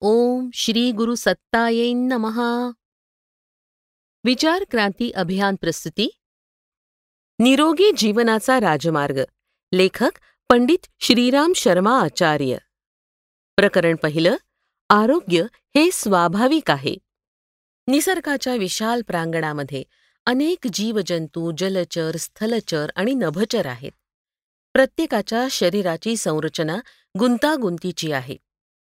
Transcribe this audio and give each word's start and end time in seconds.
ओम 0.00 0.50
श्री 0.54 0.92
गुरु 0.92 1.14
सत्ताये 1.14 1.92
नमहा 1.92 2.70
विचार 4.24 4.64
क्रांती 4.70 5.10
अभियान 5.10 5.54
प्रस्तुती। 5.54 6.08
निरोगी 7.38 7.90
जीवनाचा 7.96 8.60
राजमार्ग। 8.60 9.20
लेखक 9.72 10.10
पंडित 10.48 10.86
श्रीराम 11.00 11.52
शर्मा 11.52 12.00
आचार्य। 12.00 12.56
प्रकरण 13.56 13.96
पहिलं 13.96 14.36
आरोग्य 14.90 15.42
हे 15.52 15.90
स्वाभाविक 15.92 16.70
आहे. 16.70 16.96
निसर्गाच्या 17.86 18.54
विशाल 18.54 19.02
प्रांगणामध्ये 19.02 19.84
अनेक 20.26 20.66
जीवजंतू 20.72 21.52
जलचर 21.58 22.16
स्थलचर 22.16 22.90
आणि 22.96 23.14
नभचर 23.14 23.66
आहेत. 23.66 23.92
प्रत्येकाच्या 24.72 25.46
शरीराची 25.50 26.16
संरचना 26.16 26.76
गुंतागुंतीची 27.18 28.12
आहे. 28.12 28.45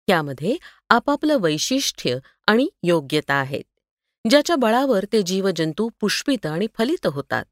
त्यामध्ये 0.10 0.58
आपापलं 0.90 1.38
वैशिष्ट्य 1.40 2.18
आणि 2.48 2.68
योग्यता 2.84 3.34
आहेत 3.34 3.64
ज्याच्या 4.30 4.56
बळावर 4.56 5.06
ते 5.14 5.22
जीवजंतू 5.22 5.90
पुष्पित 6.00 6.46
आणि 6.46 6.68
फलित 6.78 7.08
होतात 7.08 7.46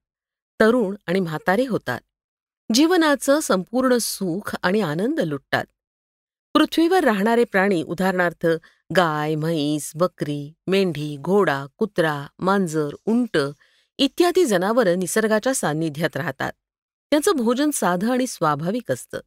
तरुण 0.59 0.95
आणि 1.07 1.19
म्हातारे 1.19 1.65
होतात 1.65 1.99
जीवनाचं 2.73 3.39
संपूर्ण 3.39 3.97
सुख 3.97 4.55
आणि 4.63 4.81
आनंद 4.81 5.19
लुटतात. 5.19 5.65
पृथ्वीवर 6.53 7.03
राहणारे 7.03 7.43
प्राणी 7.43 7.83
उदाहरणार्थ 7.83 8.47
गाय 8.95 9.35
म्हैस 9.35 9.91
बकरी 9.95 10.53
मेंढी 10.67 11.17
घोडा 11.17 11.65
कुत्रा 11.77 12.27
मांजर 12.39 12.89
उंट 13.05 13.37
इत्यादी 13.97 14.45
जनावरं 14.45 14.99
निसर्गाच्या 14.99 15.53
सान्निध्यात 15.53 16.17
राहतात. 16.17 16.51
त्यांचं 17.11 17.31
भोजन 17.31 17.69
साधं 17.71 18.11
आणि 18.11 18.27
स्वाभाविक 18.27 18.91
असतं. 18.91 19.19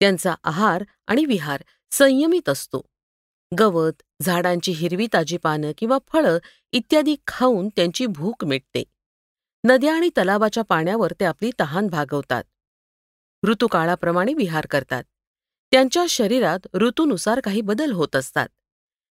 त्यांचा 0.00 0.34
आहार 0.44 0.84
आणि 1.06 1.24
विहार 1.24 1.62
संयमित 1.90 2.48
असतो. 2.48 2.82
गवत 3.58 4.02
झाडांची 4.22 4.72
हिरवी 4.72 5.06
ताजी 5.12 5.36
पानं 5.36 5.72
किंवा 5.78 5.98
फळं 6.08 6.38
इत्यादी 6.72 7.16
खाऊन 7.26 7.68
त्यांची 7.68 8.06
भूक 8.06 8.44
मिटते. 8.44 8.84
नद्या 9.64 9.94
आणि 9.94 10.08
तलावाच्या 10.08 10.62
पाण्यावर 10.64 11.12
ते 11.20 11.24
आपली 11.24 11.50
तहान 11.60 11.86
भागवतात. 11.86 12.44
ऋतुकाळाप्रमाणे 13.44 14.34
विहार 14.34 14.66
करतात. 14.66 15.04
त्यांच्या 15.70 16.04
शरीरात 16.08 16.68
ऋतूनुसार 16.74 17.40
काही 17.40 17.60
बदल 17.60 17.92
होत 17.92 18.16
असतात. 18.16 18.48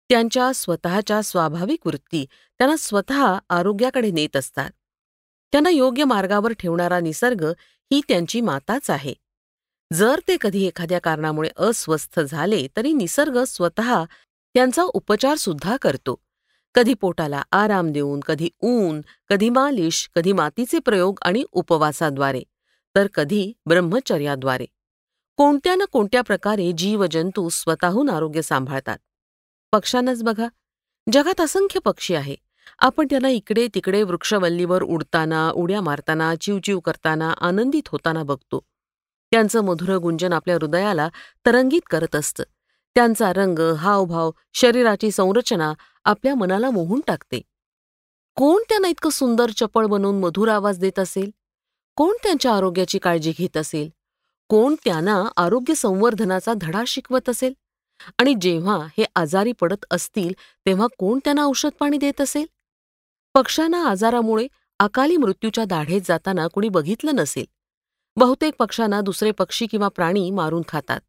त्यांच्या 0.08 0.52
स्वतःच्या 0.54 1.22
स्वाभाविक 1.22 1.86
वृत्ती 1.86 2.26
त्यांना 2.58 2.76
स्वतः 2.76 3.38
आरोग्याकडे 3.48 4.10
नेत 4.10 4.36
असतात. 4.36 4.70
त्यांना 5.52 5.70
योग्य 5.70 6.04
मार्गावर 6.04 6.52
ठेवणारा 6.52 7.00
निसर्ग 7.00 7.44
ही 7.92 8.00
त्यांची 8.08 8.40
माताच 8.40 8.90
आहे. 8.90 9.14
जर 9.92 10.20
ते 10.28 10.36
कधी 10.40 10.66
एखाद्या 10.66 10.98
कारणामुळे 10.98 11.50
अस्वस्थ 11.56 12.20
झाले 12.20 12.66
तरी 12.76 12.92
निसर्ग 12.92 13.44
स्वतः 13.44 14.04
त्यांचा 14.54 14.82
उपचार 14.82 15.36
सुद्धा 15.36 15.76
करतो. 15.76 16.20
कधी 16.74 16.94
पोटाला 16.94 17.42
आराम 17.52 17.92
देऊन 17.92 18.20
कधी 18.20 18.48
ऊन 18.60 19.00
कधी 19.28 19.50
मालिश 19.50 20.10
कधी 20.16 20.32
मातीचे 20.32 20.78
प्रयोग 20.78 21.18
आणि 21.22 21.44
उपवासाद्वारे 21.52 22.42
तर 22.94 23.06
कधी 23.06 23.52
ब्रह्मचर्याद्वारे. 23.66 24.66
कोणत्या 25.36 25.74
ना 25.74 25.84
कोणत्या 25.84 26.22
प्रकारे 26.22 26.72
जीवजंतू 26.72 27.48
स्वतःहून 27.48 28.10
आरोग्य 28.10 28.42
सांभाळतात? 28.42 28.98
पक्ष्यांनाच 29.72 30.22
बघा. 30.22 30.48
जगात 31.12 31.40
असंख्य 31.40 31.80
पक्षी 31.80 32.14
आहे. 32.14 32.36
आपण 32.78 33.06
त्यांना 33.10 33.28
इकडे 33.28 33.68
तिकडे 33.74 34.02
वृक्षवल्लीवर 34.02 34.82
उडताना 34.82 35.50
उड्या 35.50 35.80
मारताना 35.80 36.34
चिवचिव 36.34 36.80
करताना 36.80 37.30
आनंदित 37.30 37.88
होताना 37.88 38.22
बघतो. 38.22 38.64
त्यांचं 39.32 39.60
मधुर 39.60 39.96
गुंजन 39.96 40.32
आपल्या 40.32 40.54
हृदयाला 40.54 41.08
तरंगित 41.46 41.80
करत 41.90 42.16
असतं. 42.16 42.44
त्यांचा 42.94 43.32
रंग 43.32 43.58
हावभाव 43.58 44.30
शरीराची 44.54 45.10
संरचना 45.10 45.72
आपल्या 46.04 46.34
मनाला 46.34 46.70
मोहून 46.70 47.00
टाकते. 47.06 47.40
कोण 48.36 48.62
त्यांना 48.68 48.88
इतकं 48.88 49.10
सुंदर 49.10 49.50
चपळ 49.50 49.86
बनवून 49.86 50.20
मधुर 50.20 50.48
आवाज 50.48 50.78
देत 50.78 50.98
असेल? 50.98 51.30
कोण 51.96 52.16
त्यांच्या 52.22 52.52
आरोग्याची 52.52 52.98
काळजी 52.98 53.32
घेत 53.38 53.56
असेल? 53.56 53.88
कोण 54.48 54.74
त्यांना 54.84 55.24
आरोग्य 55.36 55.74
संवर्धनाचा 55.74 56.52
धडा 56.60 56.82
शिकवत 56.86 57.28
असेल? 57.28 57.52
आणि 58.18 58.34
जेव्हा 58.40 58.86
हे 58.98 59.04
आजारी 59.14 59.52
पडत 59.52 59.84
असतील 59.90 60.32
तेव्हा 60.66 60.86
कोण 60.98 61.18
त्यांना 61.24 61.42
औषध 61.42 61.70
पाणी 61.80 61.98
देत 61.98 62.20
असेल? 62.20 62.46
पक्ष्यांना 63.34 63.88
आजारामुळे 63.88 64.46
अकाली 64.78 65.16
मृत्यूच्या 65.16 65.64
दाढेत 65.64 66.00
जाताना 66.04 66.46
कुणी 66.46 66.68
बघितलं 66.68 67.14
नसेल. 67.14 67.44
बहुतेक 68.18 68.54
पक्ष्यांना 68.58 69.00
दुसरे 69.00 69.30
पक्षी 69.30 69.66
किंवा 69.66 69.88
प्राणी 69.88 70.30
मारून 70.30 70.62
खातात. 70.68 71.00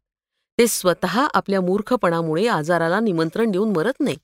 ते 0.58 0.66
स्वतः 0.66 1.26
आपल्या 1.34 1.60
मूर्खपणामुळे 1.60 2.46
आजाराला 2.46 3.00
निमंत्रण 3.00 3.50
देऊन 3.50 3.72
मरत 3.76 3.92
नाही. 4.00 4.16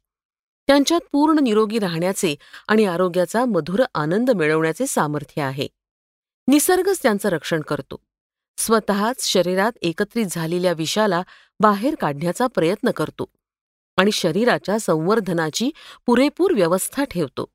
त्यांच्यात 0.67 1.01
पूर्ण 1.13 1.39
निरोगी 1.39 1.79
राहण्याचे 1.79 2.35
आणि 2.69 2.85
आरोग्याचा 2.85 3.45
मधुर 3.45 3.83
आनंद 3.95 4.31
मिळवण्याचे 4.31 4.87
सामर्थ्य 4.87 5.43
आहे. 5.43 5.69
निसर्गच 6.49 7.03
त्यांचं 7.03 7.29
रक्षण 7.29 7.61
करतो. 7.61 7.97
स्वतःच 8.59 9.25
शरीरात 9.25 9.73
एकत्रित 9.83 10.27
झालेल्या 10.31 10.73
विषाला 10.73 11.23
बाहेर 11.61 11.95
काढण्याचा 11.95 12.47
प्रयत्न 12.47 12.91
करतो 12.91 13.31
आणि 13.97 14.13
शरीराच्या 14.13 14.79
संवर्धनाची 14.79 15.71
पुरेपूर 16.07 16.53
व्यवस्था 16.53 17.05
ठेवतो. 17.05 17.47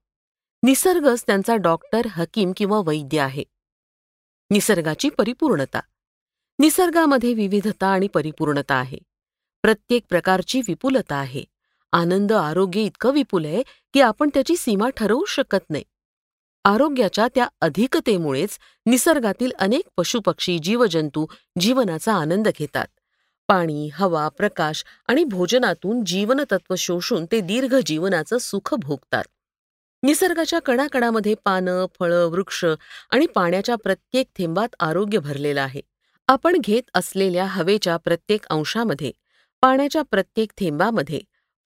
निसर्गच 0.64 1.24
त्यांचा 1.28 1.56
डॉक्टर 1.56 2.02
हकीम 2.10 2.52
किंवा 2.58 2.82
वैद्य 2.86 3.20
आहे. 3.20 3.44
निसर्गाची 4.52 5.10
परिपूर्णता. 5.10 5.80
निसर्गामध्ये 6.60 7.34
विविधता 7.34 7.88
आणि 7.88 8.08
परिपूर्णता 8.08 8.76
आहे. 8.76 8.98
प्रत्येक 9.62 10.04
प्रकारची 10.10 10.62
विपुलता 10.68 11.16
आहे. 11.16 11.44
आनंद 11.92 12.32
आरोग्य 12.32 12.82
इतकं 12.82 13.12
विपुल 13.12 13.46
आहे 13.46 13.64
की 13.64 14.02
आपण 14.02 14.30
त्याची 14.34 14.56
सीमा 14.56 14.90
ठरवू 14.90 15.26
शकत 15.26 15.70
नाही. 15.70 15.84
आरोग्याच्या 16.66 17.28
त्या 17.36 17.48
अधिकतेमुळेच 17.62 18.60
निसर्गातील 18.86 19.52
अनेक 19.60 19.88
पशुपक्षी 19.98 20.60
जीवजंतू 20.60 21.26
जीवनाचा 21.60 22.14
आनंद 22.14 22.48
घेतात. 22.60 22.88
पाणी 23.48 23.90
हवा 23.94 24.28
प्रकाश 24.28 24.84
आणि 25.08 25.24
भोजनातून 25.24 26.06
जीवनतत्व 26.06 26.76
शोषून 26.76 27.26
ते 27.32 27.42
दीर्घ 27.42 27.76
जीवनाचं 27.86 28.38
सुख 28.38 28.74
भोगतात. 28.74 29.24
निसर्गाच्या 30.04 30.60
कणाकणामध्ये 30.60 31.34
पानं 31.46 31.86
फळं 32.00 32.26
वृक्ष 32.26 32.66
आणि 33.12 33.26
पाण्याच्या 33.26 33.76
प्रत्येक 33.76 34.28
थेंबात 34.38 34.76
आरोग्य 34.80 35.20
भरलेलं 35.20 35.62
आहे. 35.62 35.82
आपण 36.28 36.58
घेत 36.64 36.82
असलेल्या 36.94 37.46
हवेच्या 37.46 37.98
प्रत्येक 37.98 38.46
अंशामध्ये 38.50 39.12
पाण्याच्या 39.62 40.02
प्रत्येक 40.02 40.52
थेंबामध्ये 40.58 41.20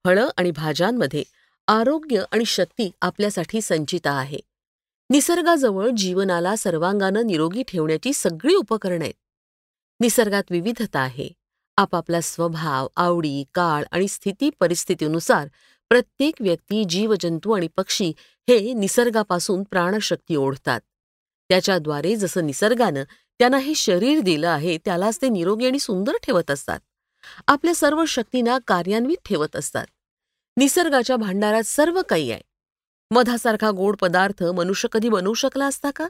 फळं 0.06 0.30
आणि 0.38 0.52
भाज्यांमध्ये 0.52 1.24
आरोग्य 1.68 2.24
आणि 2.32 2.46
शक्ती 2.46 2.92
आपल्यासाठी 3.02 3.62
संचिता 3.62 4.12
आहे. 4.12 4.40
निसर्गाजवळ 5.10 5.90
जीवनाला 5.90 6.56
सर्वांगानं 6.56 7.26
निरोगी 7.26 7.64
ठेवण्याची 7.64 8.14
सगळी 8.14 8.56
उपकरणं 8.56 9.04
आहेत. 9.04 9.14
निसर्गात 10.00 10.44
विविधता 10.50 11.00
आहे. 11.00 11.30
आपापला 11.78 12.22
स्वभाव 12.22 12.88
आवडी 12.96 13.44
काळ 13.54 13.84
आणि 13.92 14.08
स्थिती 14.08 14.50
परिस्थितीनुसार 14.60 15.48
प्रत्येक 15.90 16.36
व्यक्ती 16.40 16.84
जीवजंतू 16.86 17.52
आणि 17.52 17.68
पक्षी 17.68 18.14
हे 18.20 18.74
निसर्गापासून 18.74 19.64
प्राणशक्ती 19.64 20.36
ओढतात. 20.36 20.82
त्याच्याद्वारे 21.50 22.16
जसं 22.16 22.46
निसर्गानं 22.46 23.04
त्यांना 23.40 23.58
हे 23.58 23.76
शरीर 23.76 24.20
दिलं 24.20 24.48
आहे 24.48 24.78
त्यालाच 24.78 25.22
ते 25.22 25.30
निरोगी 25.30 25.68
आणि 25.68 25.80
सुंदर 25.80 26.14
ठेवत 26.24 26.52
असतात. 26.52 26.80
आपल्या 27.48 27.76
सर्व 27.76 28.06
शक्तींना 28.06 28.58
कार्यान्वित 28.68 29.18
ठेवत 29.26 29.56
असतात. 29.56 29.86
निसर्गाच्या 30.58 31.16
भांडारात 31.16 31.64
सर्व 31.64 32.02
काही 32.10 32.32
आहे. 32.32 32.42
मधासारखा 33.12 33.72
गोड 33.72 33.98
पदार्थ 33.98 34.44
मनुष्य 34.44 34.90
कधी 34.92 35.10
बनवू 35.10 35.34
शकला 35.34 35.66
असता 35.66 35.92
का? 35.92 36.08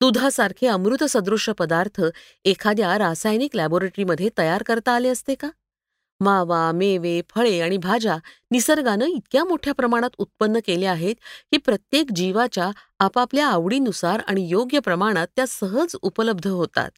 दुधासारखे 0.00 0.66
अमृतसदृश 0.66 1.50
पदार्थ 1.50 2.02
एखाद्या 2.44 2.98
रासायनिक 2.98 3.56
लॅबोरेटरीमध्ये 3.56 4.28
तयार 4.38 4.62
करता 4.62 4.92
आले 4.92 5.08
असते 5.08 5.34
का? 5.34 5.48
मावा 6.24 6.72
मेवे 6.72 7.20
फळे 7.28 7.60
आणि 7.60 7.76
भाज्या 7.76 8.16
निसर्गानं 8.50 9.04
इतक्या 9.04 9.44
मोठ्या 9.44 9.74
प्रमाणात 9.74 10.10
उत्पन्न 10.18 10.58
केल्या 10.66 10.92
आहेत 10.92 11.14
की 11.52 11.56
प्रत्येक 11.56 12.06
जीवाच्या 12.14 12.70
आपापल्या 12.98 13.46
आवडीनुसार 13.46 14.22
आणि 14.28 14.48
योग्य 14.48 14.78
प्रमाणात 14.78 15.26
त्या 15.36 15.46
सहज 15.46 15.96
उपलब्ध 16.02 16.46
होतात. 16.46 16.90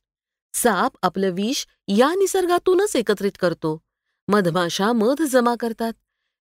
साप 0.54 0.92
आपलं 1.02 1.30
विष 1.30 1.66
या 1.88 2.14
निसर्गातूनच 2.14 2.96
एकत्रित 2.96 3.32
करतो. 3.40 3.82
मधमाशा 4.28 4.92
मध 4.92 5.22
जमा 5.22 5.54
करतात. 5.60 5.92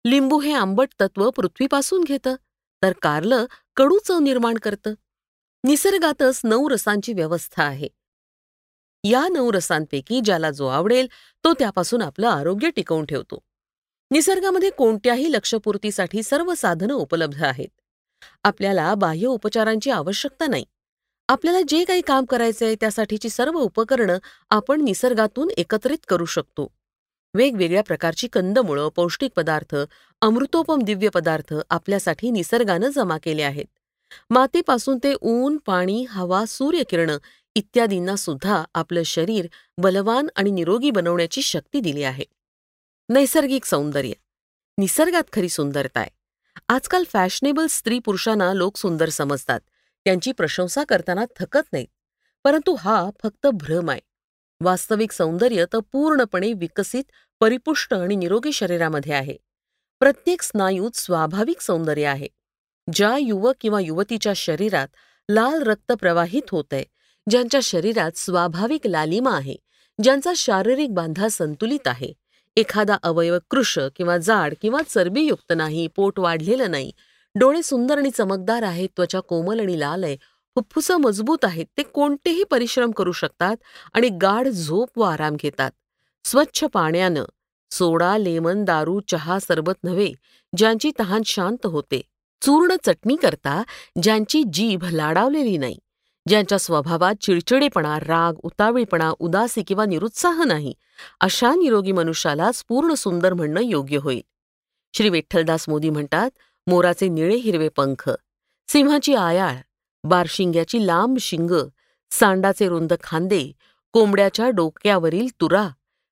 लिंबू 0.04 0.38
हे 0.38 0.52
आंबट 0.52 0.88
तत्व 1.00 1.30
पृथ्वीपासून 1.30 2.04
घेतं 2.04 2.34
तर 2.82 2.92
कारलं 3.02 3.44
कडू 3.76 3.98
चव 3.98 4.18
निर्माण 4.18 4.54
करतं. 4.54 4.94
निसर्गातच 5.64 6.40
नऊ 6.44 6.68
रसांची 6.68 7.12
व्यवस्था 7.12 7.62
आहे. 7.62 7.88
या 9.04 9.28
नऊ 9.32 9.52
रसांपैकी 9.52 10.20
ज्याला 10.20 10.50
जो 10.50 10.66
आवडेल 10.66 11.06
तो 11.44 11.52
त्यापासून 11.52 12.02
आपलं 12.02 12.28
आरोग्य 12.28 12.70
टिकवून 12.70 13.04
ठेवतो. 13.04 13.38
निसर्गामध्ये 14.10 14.70
कोणत्याही 14.70 15.32
लक्षपूर्तीसाठी 15.32 16.22
सर्व 16.22 16.54
साधनं 16.54 16.94
उपलब्ध 16.94 17.44
आहेत. 17.44 17.68
आपल्याला 18.44 18.94
बाह्य 18.94 19.26
उपचारांची 19.26 19.90
आवश्यकता 19.90 20.46
नाही. 20.46 20.64
आपल्याला 21.28 21.58
जे 21.68 21.84
काही 21.84 22.00
काम 22.00 22.24
करायचंय 22.24 22.74
त्यासाठीची 22.74 23.28
सर्व 23.28 23.58
उपकरणं 23.58 24.18
आपण 24.50 24.80
निसर्गातून 24.80 25.50
एकत्रित 25.56 25.98
करू 26.08 26.24
शकतो. 26.24 26.72
वेगवेगळ्या 27.34 27.82
प्रकारची 27.82 28.28
कंदमुळं 28.28 28.88
पौष्टिक 28.96 29.30
पदार्थ 29.36 29.76
अमृतोपम 30.20 30.82
दिव्य 30.82 31.08
पदार्थ 31.08 31.54
आपल्यासाठी 31.70 32.30
निसर्गानं 32.30 32.88
जमा 32.88 33.18
केले 33.18 33.42
आहेत. 33.42 33.64
मातीपासून 34.30 34.98
ते 35.04 35.14
ऊन 35.20 35.56
पाणी 35.56 36.04
हवा 36.10 36.44
सूर्यकिरण 36.48 37.10
इत्यादींना 37.56 38.16
सुद्धा 38.16 38.64
आपलं 38.74 39.02
शरीर 39.02 39.46
बलवान 39.78 40.26
आणि 40.36 40.50
निरोगी 40.50 40.90
बनवण्याची 40.90 41.42
शक्ती 41.42 41.80
दिली 41.80 42.02
आहे. 42.02 42.24
नैसर्गिक 43.08 43.64
सौंदर्य. 43.64 44.12
निसर्गात 44.78 45.22
खरी 45.32 45.48
सुंदरता 45.48 46.00
आहे. 46.00 46.10
आजकाल 46.68 47.04
फॅशनेबल 47.04 47.66
स्त्री 47.66 47.98
पुरुषांना 47.98 48.52
लोक 48.52 48.76
सुंदर 48.76 49.08
समजतात. 49.08 49.60
त्यांची 50.04 50.32
प्रशंसा 50.32 50.84
करताना 50.84 51.24
थकत 51.40 51.72
नाहीत. 51.72 51.86
परंतु 52.44 52.74
हा 52.74 53.10
फक्त 53.22 53.46
भ्रम 53.46 53.90
आहे. 53.90 54.00
वास्तविक 54.60 55.12
सौंदर्य 55.12 55.64
तर 55.72 55.78
पूर्णपणे 55.92 56.52
विकसित 56.52 57.04
परिपुष्ट 57.40 57.94
आणि 57.94 58.16
निरोगी 58.16 58.52
शरीरामध्ये 58.52 59.12
आहे. 59.12 59.36
प्रत्येक 59.98 60.42
स्नायूत 60.42 60.90
स्वाभाविक 60.96 61.60
सौंदर्य 61.60 62.06
आहे. 62.06 62.28
ज्या 62.92 63.16
युवक 63.16 63.54
किंवा 63.60 63.80
युवतीच्या 63.80 64.32
शरीरात 64.34 64.88
लाल 65.28 65.62
रक्त 65.62 65.92
प्रवाहित 65.92 66.42
होत 66.50 66.64
आहे 66.72 66.93
ज्यांच्या 67.30 67.60
शरीरात 67.62 68.16
स्वाभाविक 68.16 68.86
लालिमा 68.86 69.30
आहे 69.36 69.54
ज्यांचा 69.98 70.32
शारीरिक 70.36 70.94
बांधा 70.94 71.28
संतुलित 71.28 71.88
आहे. 71.88 72.12
एखादा 72.56 72.96
अवयव 73.02 73.38
कृश 73.50 73.78
किंवा 73.96 74.16
जाड 74.18 74.54
किंवा 74.62 74.80
चरबीयुक्त 74.88 75.52
नाही 75.56 75.86
पोट 75.86 76.18
वाढलेलं 76.18 76.70
नाही 76.70 76.92
डोळे 77.34 77.62
सुंदर 77.62 77.98
आणि 77.98 78.10
चमकदार 78.10 78.62
आहेत 78.62 78.88
त्वचा 78.96 79.20
कोमल 79.20 79.60
आणि 79.60 79.78
लाल 79.80 80.04
आहे 80.04 80.16
फुफ्फुसं 80.56 80.96
मजबूत 80.96 81.44
आहेत 81.44 81.66
ते 81.76 81.82
कोणतेही 81.82 82.44
परिश्रम 82.44 82.90
करू 82.90 83.12
शकतात 83.12 83.56
आणि 83.94 84.08
गाढ 84.22 84.48
झोप 84.48 84.98
व 84.98 85.02
आराम 85.02 85.36
घेतात. 85.36 85.70
स्वच्छ 86.24 86.64
पाण्यानं 86.64 87.24
सोडा 87.70 88.16
लेमन 88.18 88.64
दारू 88.64 89.00
चहा 89.08 89.38
सरबत 89.38 89.84
नव्हे 89.84 90.12
ज्यांची 90.56 90.90
तहान 90.98 91.22
शांत 91.26 91.66
होते. 91.66 92.00
चूर्ण 92.42 92.76
चटणी 92.84 93.16
करता 93.16 93.62
ज्यांची 94.02 94.42
जीभ 94.52 94.84
लाडावलेली 94.84 95.56
नाही. 95.58 95.78
ज्यांच्या 96.28 96.58
स्वभावात 96.58 97.14
चिडचिडेपणा 97.20 97.98
राग 98.00 98.38
उतावीळपणा 98.42 99.12
उदासी 99.18 99.62
किंवा 99.62 99.84
निरुत्साह 99.84 100.42
नाही 100.44 100.72
अशा 101.20 101.54
निरोगी 101.54 101.92
मनुष्यालाच 101.92 102.64
पूर्ण 102.68 102.94
सुंदर 102.94 103.32
म्हणणं 103.34 103.60
योग्य 103.60 103.96
होईल. 103.96 104.20
श्री 104.94 105.08
विठ्ठलदास 105.08 105.68
मोदी 105.68 105.90
म्हणतात 105.90 106.30
मोराचे 106.66 107.08
निळे 107.08 107.36
हिरवे 107.36 107.68
पंख 107.68 108.10
सिंहाची 108.68 109.14
आयाळ 109.14 109.56
बारशिंग्याची 110.04 110.86
लांब 110.86 111.18
शिंग 111.18 111.50
सांडाचे 112.10 112.68
रुंद 112.68 112.92
खांदे 113.02 113.50
कोंबड्याच्या 113.94 114.48
डोक्यावरील 114.50 115.26
तुरा 115.40 115.68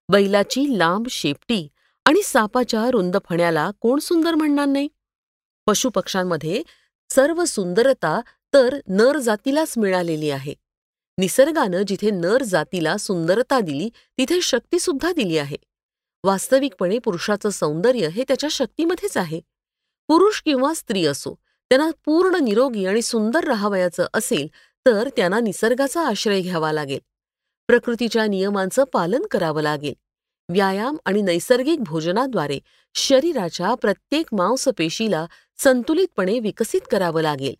बैलाची 0.08 0.78
लांब 0.78 1.06
शेपटी 1.10 1.66
आणि 2.06 2.22
सापाच्या 2.22 2.90
रुंद 2.90 3.16
फण्याला 3.28 3.70
कोण 3.80 3.98
सुंदर 3.98 4.34
म्हणणार 4.34 4.66
नाही? 4.66 4.88
पशुपक्ष्यांमध्ये 5.66 6.62
सर्व 7.10 7.44
सुंदरता 7.44 8.20
तर 8.54 8.78
नर 8.88 9.18
जातीलाच 9.18 9.74
मिळालेली 9.78 10.30
आहे. 10.30 10.54
निसर्गानं 11.18 11.82
जिथे 11.86 12.10
नर 12.10 12.42
जातीला 12.42 12.96
सुंदरता 12.96 13.60
दिली 13.60 13.88
तिथे 14.18 14.40
शक्तीसुद्धा 14.40 15.12
दिली 15.12 15.38
आहे. 15.38 15.56
वास्तविकपणे 16.24 16.98
पुरुषाचं 16.98 17.50
सौंदर्य 17.50 18.08
हे 18.08 18.24
त्याच्या 18.28 18.48
शक्तीमध्येच 18.50 19.16
आहे. 19.16 19.40
पुरुष 20.08 20.42
किंवा 20.42 20.74
स्त्री 20.74 21.06
असो 21.06 21.34
त्यांना 21.70 21.90
पूर्ण 22.04 22.44
निरोगी 22.44 22.86
आणि 22.86 23.02
सुंदर 23.02 23.44
राहावयाचं 23.44 24.06
असेल 24.14 24.48
तर 24.86 25.08
त्यांना 25.16 25.40
निसर्गाचा 25.40 26.06
आश्रय 26.06 26.40
घ्यावा 26.40 26.72
लागेल. 26.72 26.98
प्रकृतीच्या 27.66 28.26
नियमांचं 28.26 28.84
पालन 28.84 29.26
करावं 29.30 29.62
लागेल. 29.62 29.94
व्यायाम 30.48 30.96
आणि 31.04 31.22
नैसर्गिक 31.22 31.80
भोजनाद्वारे 31.80 32.58
शरीराच्या 32.94 33.74
प्रत्येक 33.74 34.34
मांसपेशीला 34.34 35.26
संतुलितपणे 35.58 36.38
विकसित 36.38 36.80
करावं 36.90 37.22
लागेल. 37.22 37.54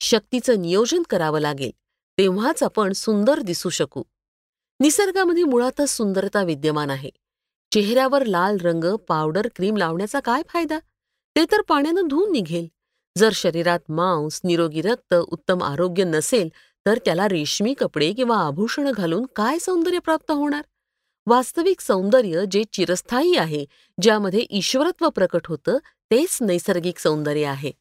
शक्तीचं 0.00 0.60
नियोजन 0.62 1.02
करावं 1.10 1.40
लागेल 1.40 1.70
तेव्हाच 2.18 2.62
आपण 2.62 2.92
सुंदर 2.92 3.40
दिसू 3.40 3.68
शकू. 3.68 4.02
निसर्गामध्ये 4.80 5.44
मुळातच 5.44 5.90
सुंदरता 5.90 6.42
विद्यमान 6.42 6.90
आहे. 6.90 7.10
चेहऱ्यावर 7.72 8.24
लाल 8.26 8.56
रंग 8.60 8.84
पावडर 9.08 9.48
क्रीम 9.56 9.76
लावण्याचा 9.76 10.20
काय 10.20 10.42
फायदा? 10.48 10.78
ते 11.36 11.44
तर 11.52 11.60
पाण्यानं 11.62 12.08
धुवून 12.08 12.32
निघेल. 12.32 12.66
जर 13.18 13.30
शरीरात 13.34 13.90
मांस 13.90 14.40
निरोगी 14.44 14.80
रक्त 14.80 15.14
उत्तम 15.14 15.62
आरोग्य 15.62 16.04
नसेल 16.04 16.48
तर 16.86 16.98
त्याला 17.04 17.28
रेशमी 17.28 17.74
कपडे 17.74 18.12
किंवा 18.12 18.36
आभूषण 18.36 18.90
घालून 18.92 19.26
काय 19.36 19.58
सौंदर्य 19.58 19.98
प्राप्त 19.98 20.30
होणार? 20.30 20.62
वास्तविक 21.26 21.80
सौंदर्य 21.80 22.44
जे 22.50 22.64
चिरस्थायी 22.72 23.36
आहे 23.36 23.64
ज्यामध्ये 24.02 24.46
ईश्वरत्व 24.50 25.08
प्रकट 25.08 25.46
होतं 25.46 25.78
तेच 26.10 26.38
नैसर्गिक 26.40 26.98
सौंदर्य 26.98 27.46
आहे. 27.46 27.72